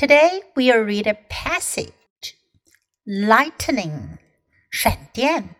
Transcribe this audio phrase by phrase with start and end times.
[0.00, 1.92] Today we'll read a passage.
[3.06, 4.16] Lightning,
[4.72, 5.56] 闪电.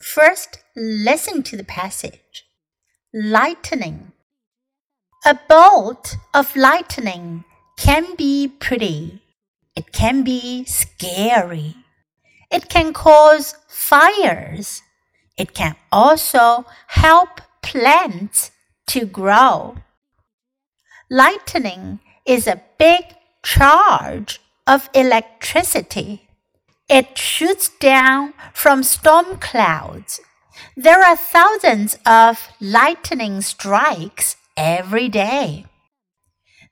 [0.00, 2.46] First, listen to the passage.
[3.12, 4.12] Lightning.
[5.26, 7.44] A bolt of lightning
[7.76, 9.20] can be pretty.
[9.74, 11.76] It can be scary.
[12.50, 14.80] It can cause fires.
[15.36, 18.52] It can also help plants
[18.86, 19.76] to grow.
[21.10, 23.15] Lightning is a big
[23.46, 26.28] charge of electricity.
[26.88, 30.20] It shoots down from storm clouds.
[30.76, 35.66] There are thousands of lightning strikes every day.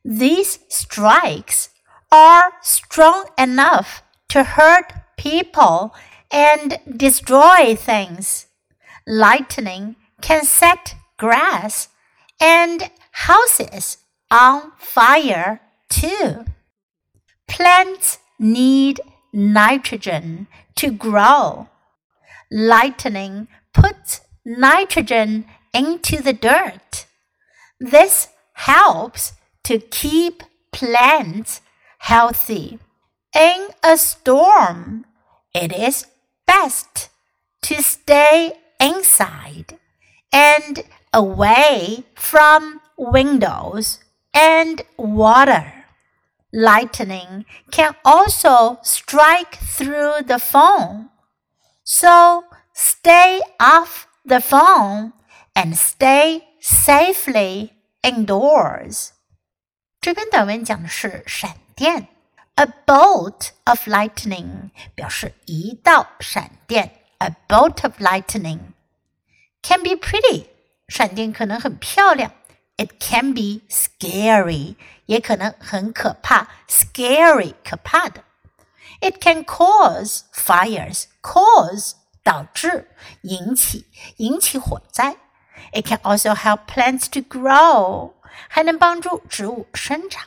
[0.05, 1.71] These strikes
[2.11, 5.95] are strong enough to hurt people
[6.33, 8.47] and destroy things.
[9.07, 11.89] Lightning can set grass
[12.41, 16.45] and houses on fire too.
[17.49, 19.01] Plants need
[19.33, 21.69] nitrogen to grow.
[22.51, 27.07] Lightning puts nitrogen into the dirt.
[27.81, 29.33] This helps
[29.65, 30.43] to keep
[30.73, 31.61] plants
[31.99, 32.79] healthy.
[33.35, 35.07] In a storm,
[35.55, 36.07] it is
[36.47, 37.09] best
[37.63, 39.79] to stay inside
[40.33, 43.99] and away from windows
[44.35, 45.84] and water
[46.54, 51.10] Lightning can also strike through the phone.
[51.84, 55.14] So stay off the phone
[55.54, 59.10] and stay safely indoors.
[60.02, 62.08] 这篇短文讲的是闪电，
[62.56, 68.60] a bolt of lightning 表示一道闪电，a bolt of lightning
[69.62, 70.48] can be pretty，
[70.88, 72.32] 闪电可能很漂亮
[72.78, 74.76] ，it can be scary。
[75.06, 78.24] 也可能很可怕，scary 可怕的。
[79.02, 81.94] It can cause fires, cause
[82.24, 82.90] 导致
[83.22, 83.88] 引起
[84.18, 85.16] 引起火灾。
[85.74, 88.14] It can also help plants to grow，
[88.50, 90.26] 还能帮助植物生长。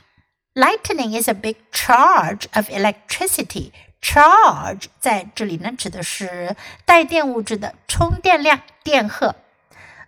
[0.55, 3.73] Lightning is a big charge of electricity.
[4.01, 9.37] Charge 在这里呢指的是带电物质的充电量、电荷。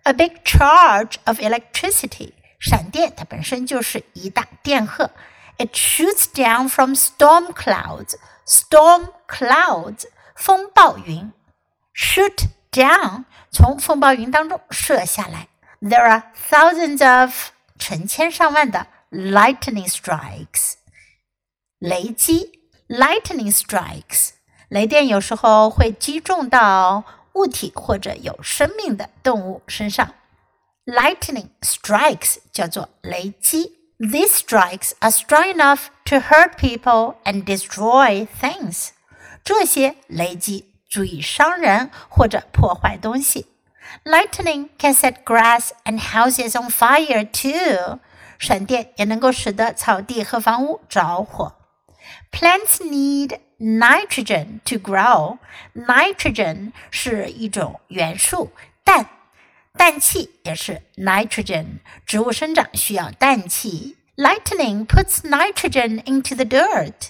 [0.05, 5.11] A big charge of electricity 闪电它本身就是一大电荷。
[5.57, 8.17] It shoots down from storm clouds.
[8.47, 10.05] Storm clouds，
[10.35, 11.33] 风暴云。
[11.95, 15.49] Shoot down，从风暴云当中射下来。
[15.81, 20.75] There are thousands of，成千上万的 lightning strikes，
[21.79, 22.61] 雷击。
[22.87, 24.33] Lightning strikes，
[24.69, 27.03] 雷电有时候会击中到
[27.35, 30.15] 物体或者有生命的动物身上。
[30.87, 33.73] lightning strikes 叫做雷击。
[33.99, 38.91] These strikes are strong enough to hurt people and destroy things.
[39.43, 43.47] 这些雷击足以伤人或者破坏东西。
[44.05, 48.01] Lightning can set grass and houses on fire too.
[48.39, 51.55] 闪电也能够使得草地和房屋着火。
[52.33, 55.39] Plants need nitrogen to grow.
[55.75, 58.53] Nitrogen 是一种元素，
[58.85, 59.07] 氮。
[59.77, 63.97] 氮气也是 nitrogen，植物生长需要氮气。
[64.17, 67.09] Lightning puts nitrogen into the dirt，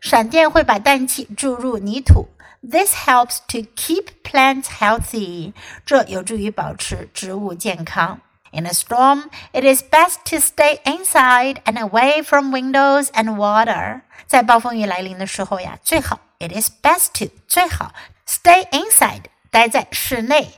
[0.00, 2.28] 闪电会把氮气注入泥土。
[2.62, 5.52] This helps to keep plants healthy，
[5.84, 8.20] 这有助于保持植物健康。
[8.52, 14.02] In a storm, it is best to stay inside and away from windows and water.
[14.26, 17.92] 在暴风雨来临的时候呀，最好 it is best to 最好
[18.26, 20.54] stay inside 待在室内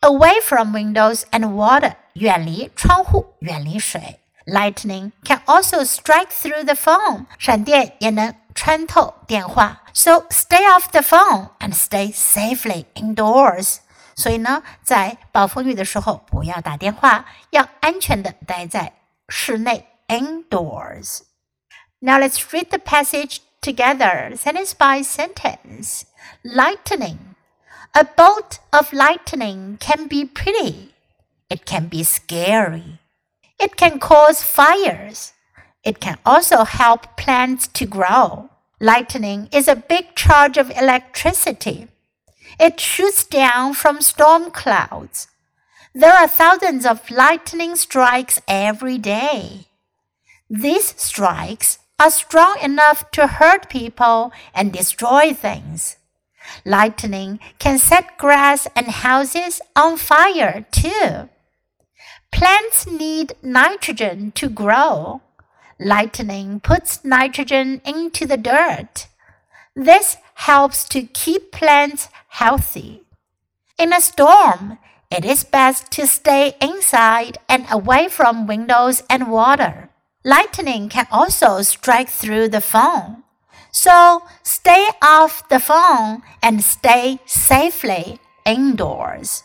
[0.00, 4.20] away from windows and water，远离窗户，远离水。
[4.46, 9.82] Lightning can also strike through the phone，闪电也能穿透电话。
[9.92, 13.78] So stay off the phone and stay safely indoors。
[14.14, 18.94] 所以呢，在暴风雨的时候不要打电话，要安全的待在
[19.28, 26.02] 室内 indoors。Now let's read the passage together, sentence by sentence.
[26.42, 27.18] Lightning.
[27.92, 30.92] A bolt of lightning can be pretty.
[31.48, 32.98] It can be scary.
[33.58, 35.32] It can cause fires.
[35.82, 38.50] It can also help plants to grow.
[38.78, 41.88] Lightning is a big charge of electricity.
[42.59, 45.27] it shoots down from storm clouds.
[45.93, 49.67] There are thousands of lightning strikes every day.
[50.49, 55.97] These strikes are strong enough to hurt people and destroy things.
[56.65, 61.29] Lightning can set grass and houses on fire too.
[62.31, 65.21] Plants need nitrogen to grow.
[65.79, 69.07] lightning puts nitrogen into the dirt.
[69.75, 73.02] This helps to keep plants healthy.
[73.76, 74.78] In a storm,
[75.10, 79.90] it is best to stay inside and away from windows and water.
[80.24, 83.24] Lightning can also strike through the phone.
[83.70, 89.42] So stay off the phone and stay safely indoors.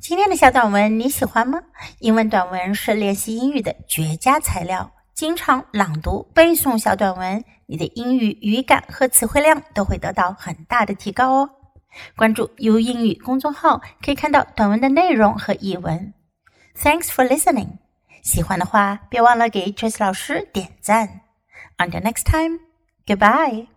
[0.00, 1.60] 今天的小短文你喜欢吗？
[1.98, 4.92] 英文短文是练习英语的绝佳材料。
[5.23, 11.49] 经常朗读、背诵小短文，你的英语语感和词汇量都会得到很大的提高哦。
[12.17, 16.13] 关注 U 英语公众号，可以看到短文的内容和译文。
[16.75, 17.77] Thanks for listening。
[18.21, 21.21] 喜欢的话，别忘了给 Trace 老师点赞。
[21.77, 22.59] Until next time,
[23.05, 23.72] goodbye.